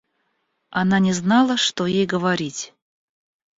[0.71, 2.73] Она не знала, что ей говорить.